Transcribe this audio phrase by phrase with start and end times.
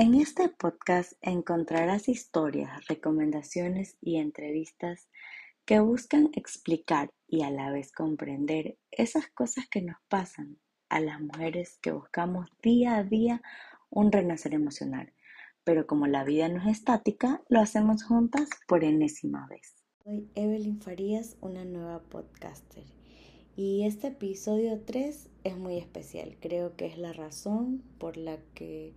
[0.00, 5.10] En este podcast encontrarás historias, recomendaciones y entrevistas
[5.66, 10.56] que buscan explicar y a la vez comprender esas cosas que nos pasan
[10.88, 13.42] a las mujeres que buscamos día a día
[13.90, 15.12] un renacer emocional.
[15.64, 19.74] Pero como la vida no es estática, lo hacemos juntas por enésima vez.
[20.02, 22.84] Soy Evelyn Farías, una nueva podcaster.
[23.54, 26.38] Y este episodio 3 es muy especial.
[26.40, 28.94] Creo que es la razón por la que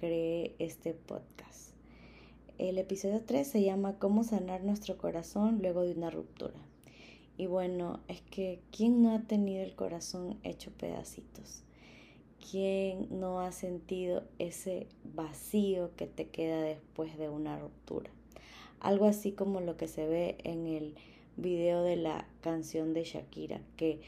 [0.00, 1.74] creé este podcast.
[2.56, 6.58] El episodio 3 se llama Cómo sanar nuestro corazón luego de una ruptura.
[7.36, 11.64] Y bueno, es que ¿quién no ha tenido el corazón hecho pedacitos?
[12.50, 18.10] ¿Quién no ha sentido ese vacío que te queda después de una ruptura?
[18.80, 20.94] Algo así como lo que se ve en el
[21.36, 24.00] video de la canción de Shakira, que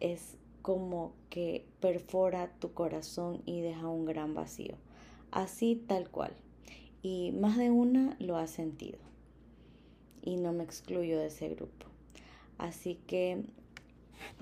[0.00, 4.76] es como que perfora tu corazón y deja un gran vacío.
[5.30, 6.32] Así tal cual.
[7.02, 8.98] Y más de una lo ha sentido.
[10.22, 11.84] Y no me excluyo de ese grupo.
[12.56, 13.44] Así que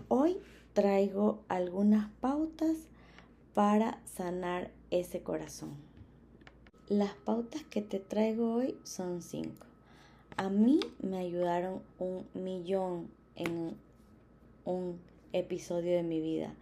[0.06, 0.38] hoy
[0.74, 2.76] traigo algunas pautas
[3.52, 5.74] para sanar ese corazón.
[6.88, 9.66] Las pautas que te traigo hoy son cinco.
[10.36, 13.76] A mí me ayudaron un millón en
[14.64, 16.54] un episodio de mi vida.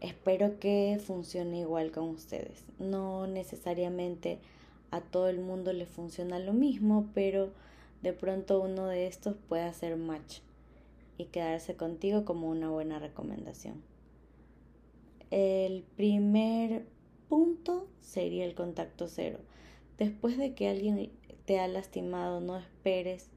[0.00, 2.64] Espero que funcione igual con ustedes.
[2.78, 4.38] No necesariamente
[4.90, 7.50] a todo el mundo le funciona lo mismo, pero
[8.02, 10.40] de pronto uno de estos puede hacer match
[11.18, 13.82] y quedarse contigo como una buena recomendación.
[15.30, 16.84] El primer
[17.28, 19.38] punto sería el contacto cero.
[19.98, 21.10] Después de que alguien
[21.44, 23.30] te ha lastimado, no esperes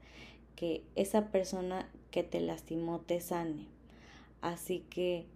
[0.56, 3.75] que esa persona que te lastimó te sane.
[4.46, 5.26] Así que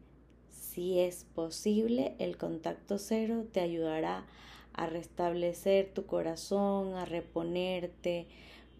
[0.52, 4.24] si es posible, el contacto cero te ayudará
[4.72, 8.28] a restablecer tu corazón, a reponerte,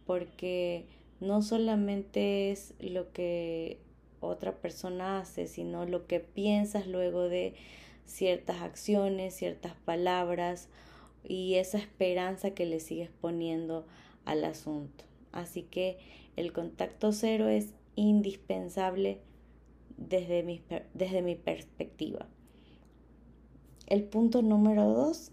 [0.06, 0.87] porque
[1.19, 3.81] no solamente es lo que
[4.21, 7.55] otra persona hace, sino lo que piensas luego de
[8.06, 10.69] ciertas acciones, ciertas palabras
[11.25, 13.84] y esa esperanza que le sigues poniendo
[14.25, 15.03] al asunto.
[15.32, 15.99] Así que
[16.37, 19.19] el contacto cero es indispensable
[20.00, 20.61] desde mi,
[20.94, 22.27] desde mi perspectiva.
[23.87, 25.31] El punto número dos,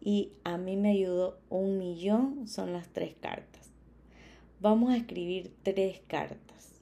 [0.00, 3.70] y a mí me ayudó un millón, son las tres cartas.
[4.60, 6.80] Vamos a escribir tres cartas.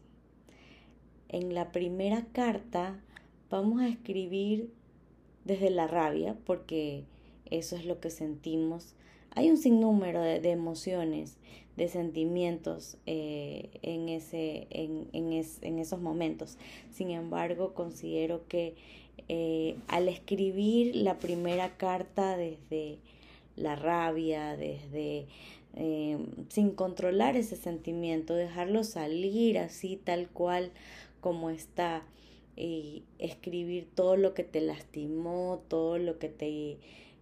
[1.29, 3.01] En la primera carta
[3.51, 4.73] vamos a escribir
[5.45, 7.05] desde la rabia, porque
[7.51, 8.95] eso es lo que sentimos.
[9.31, 11.37] Hay un sinnúmero de, emociones,
[11.77, 16.57] de sentimientos eh, en, ese, en, en, esos momentos.
[16.93, 18.75] Sin embargo, considero que
[19.29, 22.99] eh, al escribir la primera carta desde
[23.57, 25.27] la rabia, desde
[25.75, 30.71] eh, sin controlar ese sentimiento, dejarlo salir así tal cual
[31.21, 32.05] como está,
[32.57, 36.79] y escribir todo lo que te lastimó, todo lo que te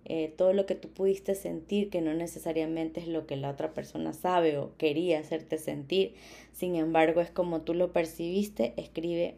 [0.06, 3.72] eh, todo lo que tú pudiste sentir, que no necesariamente es lo que la otra
[3.72, 6.14] persona sabe o quería hacerte sentir,
[6.52, 9.36] sin embargo es como tú lo percibiste, escribe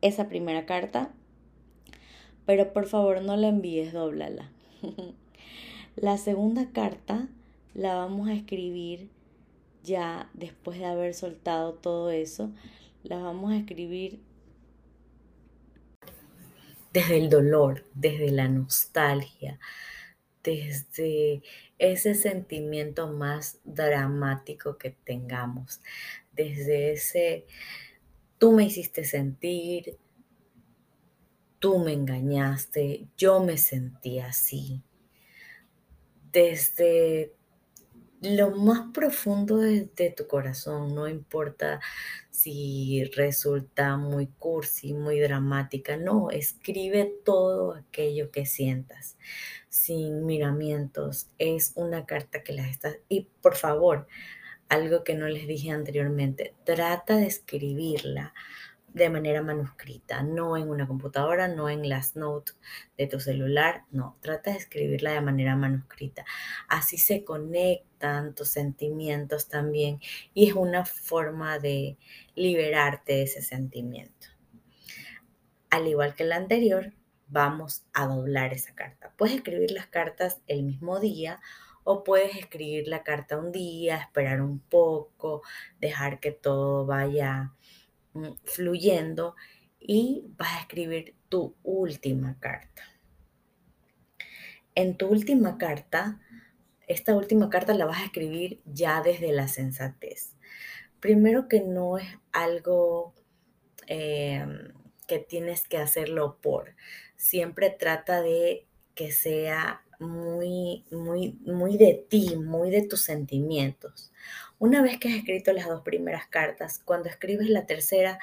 [0.00, 1.12] esa primera carta,
[2.46, 4.50] pero por favor no la envíes, dóblala.
[5.96, 7.28] la segunda carta
[7.74, 9.10] la vamos a escribir
[9.84, 12.50] ya después de haber soltado todo eso,
[13.02, 14.20] la vamos a escribir
[16.92, 19.58] desde el dolor, desde la nostalgia,
[20.42, 21.42] desde
[21.78, 25.80] ese sentimiento más dramático que tengamos,
[26.32, 27.46] desde ese
[28.38, 29.98] tú me hiciste sentir,
[31.58, 34.82] tú me engañaste, yo me sentí así,
[36.32, 37.34] desde
[38.22, 41.80] lo más profundo de, tu corazón, no importa
[42.30, 49.16] si resulta muy cursi, muy dramática, no, escribe todo aquello que sientas,
[49.68, 52.96] sin miramientos, es una carta que las estás...
[53.08, 54.06] Y por favor,
[54.68, 58.32] algo que no les dije anteriormente, trata de escribirla
[58.94, 62.56] de manera manuscrita, no en una computadora, no en las notes
[62.96, 66.24] de tu celular, no, trata de escribirla de manera manuscrita.
[66.68, 67.24] Así se
[68.02, 70.00] conectan tus sentimientos también
[70.34, 71.96] y es una forma de
[72.34, 74.28] liberarte de ese sentimiento.
[75.70, 76.92] Al igual que la anterior,
[77.28, 79.14] vamos a doblar esa carta.
[79.16, 81.40] Puedes escribir las cartas el mismo día
[81.84, 85.42] o puedes escribir la carta un día, esperar un poco,
[85.80, 87.52] dejar que todo vaya
[88.14, 89.36] Mm, fluyendo
[89.80, 92.82] y vas a escribir tu última carta.
[94.74, 96.18] en tu última carta,
[96.92, 100.34] esta última carta la vas a escribir ya desde la sensatez.
[101.00, 103.14] Primero que no es algo
[103.86, 104.72] em,
[105.06, 106.74] que tienes que hacerlo por.
[107.16, 114.12] Siempre trata de que sea muy, muy, muy de ti, muy de tus sentimientos.
[114.58, 118.18] Una vez que has escrito las dos primeras cartas, cuando escribes la tercera,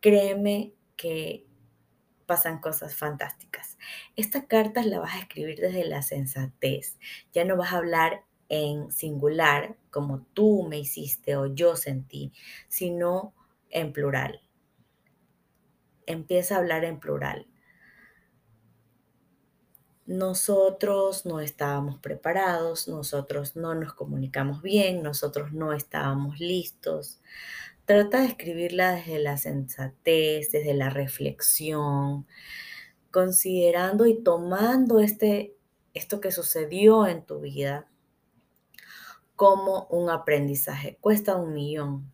[0.00, 1.46] créeme que
[2.26, 3.78] pasan cosas fantásticas.
[4.16, 6.98] Esta carta la vas a escribir desde la sensatez.
[7.32, 12.32] Ya no vas a hablar en singular como tú me hiciste o yo sentí,
[12.68, 13.34] sino
[13.70, 14.42] en plural.
[16.06, 17.46] Empieza a hablar en plural.
[20.06, 27.20] Nosotros no estábamos preparados, nosotros no nos comunicamos bien, nosotros no estábamos listos.
[27.86, 32.26] Trata de escribirla desde la sensatez, desde la reflexión,
[33.10, 35.54] considerando y tomando este,
[35.92, 37.86] esto que sucedió en tu vida
[39.36, 40.96] como un aprendizaje.
[41.02, 42.10] Cuesta un millón,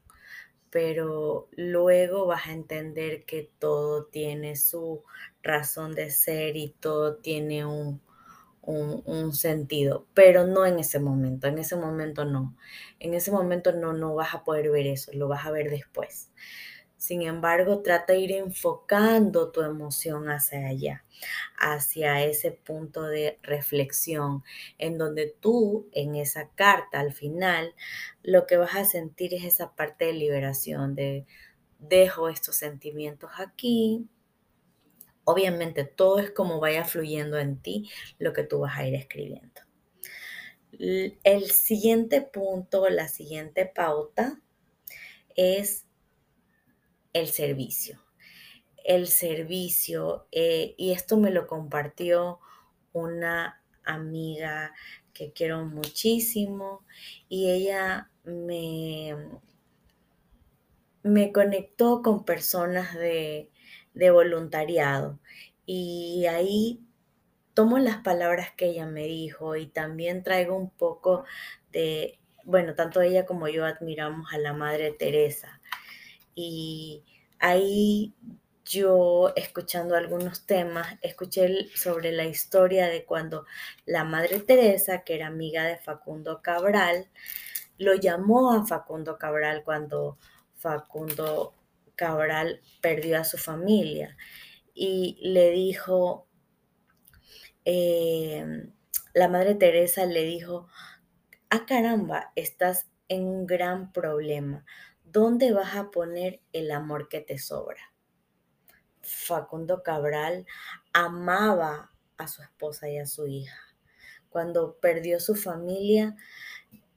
[0.71, 5.05] pero luego vas a entender que todo tiene su
[5.41, 8.01] razón de ser y todo tiene un,
[8.63, 12.57] un, sentido, pero no en ese momento, en ese momento no.
[12.99, 16.31] En ese momento no, no vas a poder ver eso, lo vas a ver después.
[16.97, 21.05] Sin embargo, trata de ir enfocando tu emoción hacia allá,
[21.59, 24.45] hacia ese punto de reflexión,
[24.77, 27.75] en donde tú, en esa carta al final,
[28.23, 31.27] lo que vas a sentir es esa parte de liberación, de
[31.79, 34.07] dejo estos sentimientos aquí,
[35.25, 39.61] Obviamente todo es como vaya fluyendo en ti lo que tú vas a ir escribiendo.
[40.73, 44.41] El siguiente punto, la siguiente pauta
[45.37, 45.87] es
[47.13, 48.01] el servicio.
[48.85, 52.39] El servicio, eh, y esto me lo compartió
[52.93, 54.73] una amiga
[55.13, 56.85] que quiero muchísimo
[57.29, 59.15] y ella me,
[61.03, 63.51] me conectó con personas de,
[63.95, 65.19] de voluntariado.
[65.67, 66.81] Y ahí
[67.55, 71.25] tomo las palabras que ella me dijo y también traigo un poco
[71.73, 75.61] de, bueno, tanto ella como yo admiramos a la Madre Teresa.
[76.35, 77.05] Y
[77.39, 78.15] ahí
[78.65, 83.45] yo, escuchando algunos temas, escuché sobre la historia de cuando
[83.85, 87.09] la Madre Teresa, que era amiga de Facundo Cabral,
[87.79, 90.19] lo llamó a Facundo Cabral cuando
[90.57, 91.55] Facundo
[92.01, 94.17] Cabral perdió a su familia
[94.73, 96.27] y le dijo,
[97.67, 98.73] eh,
[99.13, 100.67] la Madre Teresa le dijo,
[101.51, 104.65] ah caramba, estás en un gran problema.
[105.05, 107.93] ¿Dónde vas a poner el amor que te sobra?
[109.03, 110.47] Facundo Cabral
[110.95, 113.61] amaba a su esposa y a su hija.
[114.31, 116.17] Cuando perdió su familia,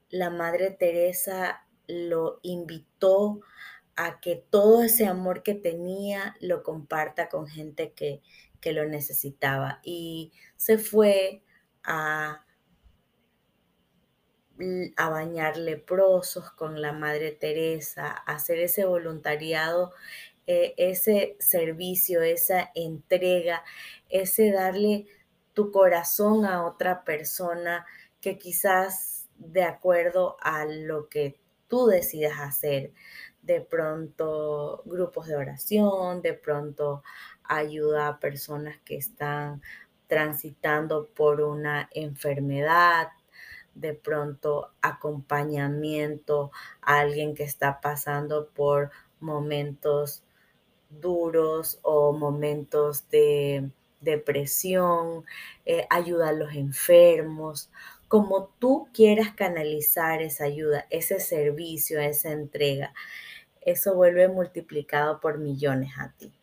[0.10, 3.42] la Madre Teresa lo invitó
[3.96, 8.22] a que todo ese amor que tenía lo comparta con gente que,
[8.72, 9.82] lo necesitaba.
[9.84, 11.44] Y se fue
[11.84, 12.46] a,
[14.96, 19.92] a bañar leprosos con la Madre Teresa, a hacer ese voluntariado,
[20.48, 23.64] eh, ese servicio, esa entrega,
[24.10, 25.08] ese darle
[25.54, 27.86] tu corazón a otra persona
[28.20, 32.94] que quizás de acuerdo a lo que tú decidas hacer,
[33.44, 37.04] de pronto grupos de oración, de pronto
[37.44, 39.62] ayuda a personas que están
[40.08, 43.10] transitando por una enfermedad,
[43.76, 50.24] de pronto acompañamiento a alguien que está pasando por momentos
[50.90, 53.70] duros o momentos de
[54.04, 55.26] depresión,
[55.66, 57.70] eh, ayuda a los enfermos,
[58.08, 62.94] como tú quieras canalizar esa ayuda, ese servicio, esa entrega
[63.66, 66.34] eso vuelve multiplicado por millones a ti.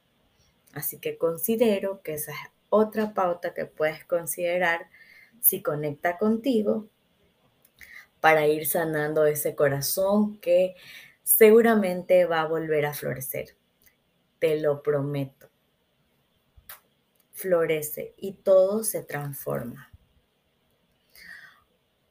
[0.73, 2.38] Así que considero que esa es
[2.69, 4.88] otra pauta que puedes considerar
[5.40, 6.87] si conecta contigo
[8.21, 10.76] para ir sanando ese corazón que
[11.23, 13.57] seguramente va a volver a florecer.
[14.38, 15.50] Te lo prometo.
[17.40, 19.90] Florece y todo se transforma.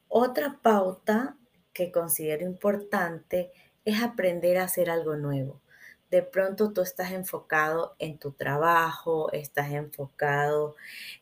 [0.07, 1.37] Otra pauta
[1.71, 3.51] que considero importante
[3.85, 5.61] es aprender a hacer algo nuevo.
[6.09, 10.75] De pronto tú estás enfocado en tu trabajo, estás enfocado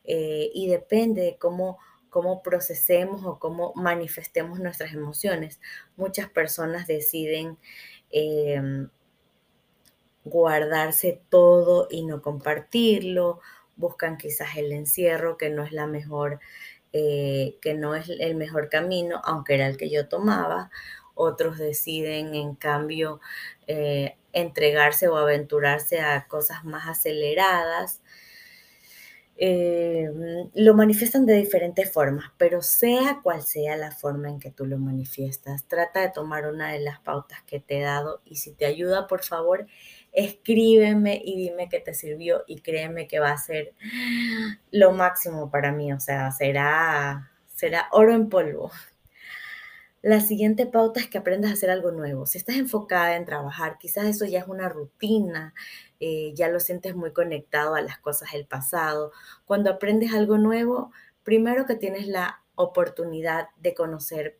[0.05, 1.77] eh, y depende de cómo,
[2.09, 5.59] cómo procesemos o cómo manifestemos nuestras emociones.
[5.97, 7.57] Muchas personas deciden
[8.09, 8.89] em,
[10.23, 13.41] guardarse todo y no compartirlo,
[13.77, 16.39] buscan quizás el encierro, que no es la mejor
[16.93, 20.71] eh, que no es el mejor camino, aunque era el que yo tomaba.
[21.15, 23.19] Otros deciden, en cambio,
[23.67, 28.01] eh, entregarse o aventurarse a cosas más aceleradas.
[29.39, 30.09] Eh,
[30.55, 34.79] lo manifiestan de diferentes formas, pero sea cual sea la forma en que tú lo
[34.79, 38.65] manifiestas, trata de tomar una de las pautas que te he dado y si te
[38.65, 39.67] ayuda, por favor,
[40.17, 43.75] escríbeme y dime que te sirvió y créeme que va a ser
[44.71, 48.71] lo máximo para mí, o sea, será, será oro en polvo.
[50.01, 52.25] La siguiente pauta es que aprendas a hacer algo nuevo.
[52.25, 55.53] Si estás enfocada en trabajar, quizás eso ya es una rutina,
[55.99, 59.11] eh, ya lo sientes muy conectado a las cosas del pasado.
[59.45, 60.91] Cuando aprendes algo nuevo,
[61.23, 64.39] primero que tienes la oportunidad de conocer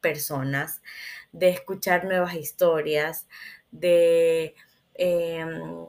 [0.00, 0.82] personas,
[1.30, 3.28] de escuchar nuevas historias,
[3.70, 4.56] de
[4.94, 5.86] em,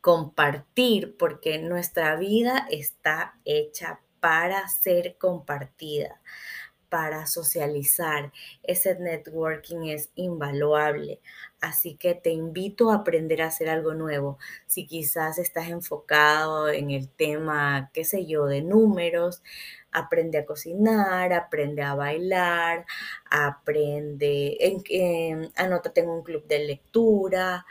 [0.00, 6.20] compartir, porque nuestra vida está hecha para ser compartida
[6.90, 8.32] para socializar.
[8.62, 11.20] Ese networking es invaluable.
[11.60, 14.38] Así que te invito a aprender a hacer algo nuevo.
[14.66, 19.42] Si quizás estás enfocado en el tema, qué sé yo, de números,
[19.92, 22.86] aprende a cocinar, aprende a bailar,
[23.30, 27.66] aprende, en, anótate en un club de lectura.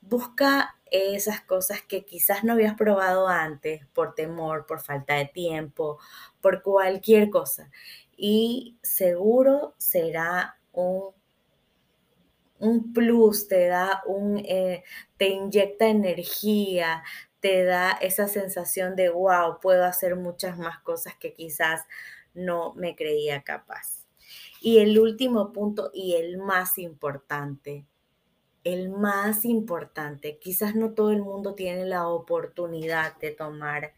[0.00, 5.98] Busca esas cosas que quizás no habías probado antes por temor, por falta de tiempo,
[6.40, 7.70] por cualquier cosa
[8.18, 11.12] y seguro será un,
[12.58, 14.82] un plus, te da un, eh,
[15.16, 17.04] te inyecta energía,
[17.40, 21.82] te da esa sensación de, wow, puedo hacer muchas más cosas que quizás
[22.34, 24.06] no me creía capaz.
[24.60, 27.86] Y el último punto y el más importante,
[28.64, 33.94] el más importante, quizás no todo el mundo tiene la oportunidad de tomar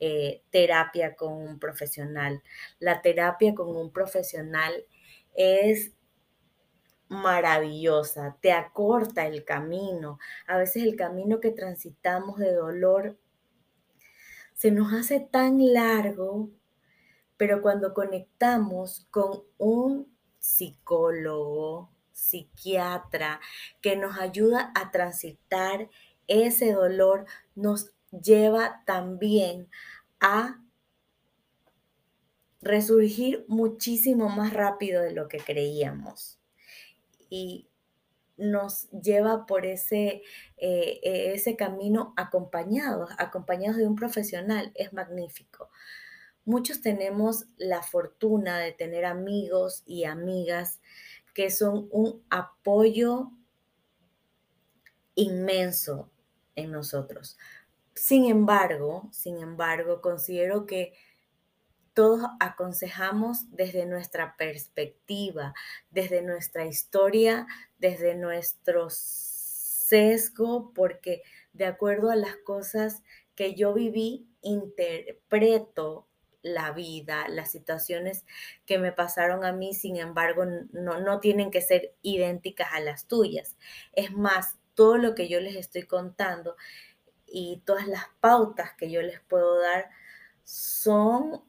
[0.00, 2.42] eh, terapia con un profesional.
[2.78, 4.86] La terapia con un profesional
[5.34, 5.92] es
[7.08, 10.18] maravillosa, te acorta el camino.
[10.46, 13.18] A veces el camino que transitamos de dolor
[14.54, 16.50] se nos hace tan largo,
[17.36, 23.40] pero cuando conectamos con un psicólogo, psiquiatra,
[23.80, 25.88] que nos ayuda a transitar
[26.26, 29.70] ese dolor, nos lleva también
[30.20, 30.60] a
[32.60, 36.37] resurgir muchísimo más rápido de lo que creíamos.
[37.28, 37.68] Y
[38.36, 40.22] nos lleva por ese,
[40.56, 44.72] eh, e, ese camino acompañados, acompañados de un profesional.
[44.74, 45.70] Es magnífico.
[46.44, 50.80] Muchos tenemos la fortuna de tener amigos y amigas
[51.34, 53.30] que son un apoyo
[55.14, 56.10] inmenso
[56.54, 57.36] en nosotros.
[57.94, 60.94] Sin embargo, sin embargo, considero que
[61.98, 65.52] todos aconsejamos desde nuestra perspectiva,
[65.90, 73.02] desde nuestra historia, desde nuestro sesgo, porque de acuerdo a las cosas
[73.34, 76.06] que yo viví, interpreto
[76.40, 78.24] la vida, las situaciones
[78.64, 83.08] que me pasaron a mí, sin embargo, no, no tienen que ser idénticas a las
[83.08, 83.56] tuyas.
[83.92, 86.54] Es más, todo lo que yo les estoy contando
[87.26, 89.90] y todas las pautas que yo les puedo dar
[90.44, 91.42] son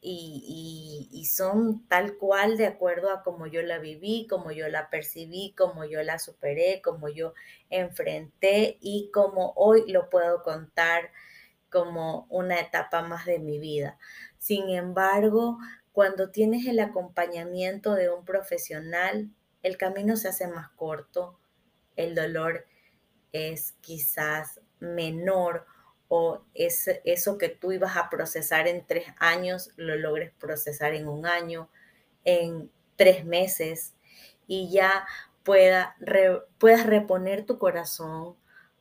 [0.00, 5.54] y, son tal cual de acuerdo a cómo yo la viví, como yo la percibí,
[5.56, 7.34] como yo la superé, como yo
[7.68, 11.10] enfrenté y como hoy lo puedo contar
[11.70, 13.98] como una etapa más de mi vida.
[14.38, 15.58] Sin embargo,
[15.92, 19.30] cuando tienes el acompañamiento de un profesional,
[19.62, 21.38] el camino se hace más corto,
[21.96, 22.66] el dolor
[23.32, 25.66] es quizás menor
[26.08, 31.08] o es eso que tú ibas a procesar en tres años, lo logres procesar en
[31.08, 31.68] un año,
[32.24, 33.94] en tres meses
[34.46, 35.06] y ya
[35.42, 35.96] pueda,
[36.58, 38.36] puedas reponer tu corazón,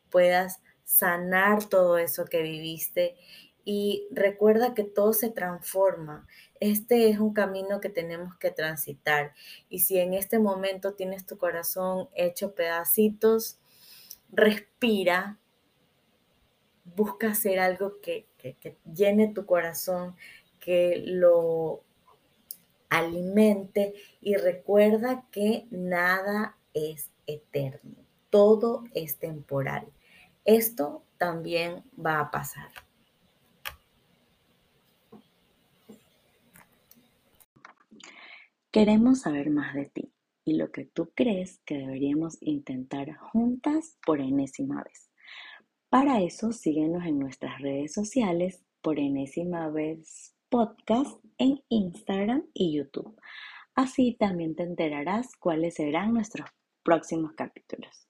[0.10, 3.15] puedas sanar todo eso que viviste
[3.63, 6.27] y recuerda que todo se transforma.
[6.60, 9.34] Este es un camino que tenemos que transitar
[9.67, 13.60] y si en este momento tienes tu corazón hecho pedacitos,
[14.32, 15.39] respira,
[16.86, 18.27] busca hacer algo que,
[18.94, 20.15] llene tu corazón,
[20.60, 21.84] que lo
[22.89, 27.96] alimente y recuerda que nada es eterno,
[28.30, 29.88] todo es temporal.
[30.46, 32.70] Esto también va a pasar.
[38.72, 40.12] Queremos saber más de ti
[40.44, 45.05] y lo que tú crees que deberíamos intentar juntas por enésima vez.
[45.89, 53.20] Para eso, síguenos en nuestras redes sociales por enésima vez podcast en Instagram y YouTube.
[53.75, 56.50] Así también te enterarás cuáles serán nuestros
[56.84, 58.05] próximos capítulos.